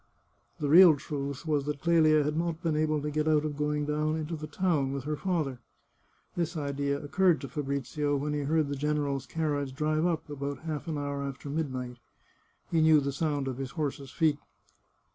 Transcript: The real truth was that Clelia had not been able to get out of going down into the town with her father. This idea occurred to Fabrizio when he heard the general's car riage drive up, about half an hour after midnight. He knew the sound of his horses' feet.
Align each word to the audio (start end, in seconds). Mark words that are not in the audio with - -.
The 0.59 0.67
real 0.67 0.95
truth 0.95 1.45
was 1.45 1.65
that 1.65 1.79
Clelia 1.79 2.23
had 2.23 2.35
not 2.35 2.63
been 2.63 2.75
able 2.75 3.03
to 3.03 3.11
get 3.11 3.27
out 3.27 3.45
of 3.45 3.55
going 3.55 3.85
down 3.85 4.15
into 4.15 4.35
the 4.35 4.47
town 4.47 4.93
with 4.93 5.03
her 5.03 5.15
father. 5.15 5.59
This 6.35 6.57
idea 6.57 6.99
occurred 6.99 7.39
to 7.41 7.47
Fabrizio 7.47 8.15
when 8.15 8.33
he 8.33 8.39
heard 8.39 8.69
the 8.69 8.75
general's 8.75 9.27
car 9.27 9.49
riage 9.51 9.75
drive 9.75 10.07
up, 10.07 10.27
about 10.27 10.61
half 10.61 10.87
an 10.87 10.97
hour 10.97 11.21
after 11.21 11.51
midnight. 11.51 11.99
He 12.71 12.81
knew 12.81 12.99
the 12.99 13.11
sound 13.11 13.47
of 13.47 13.57
his 13.59 13.69
horses' 13.77 14.09
feet. 14.09 14.39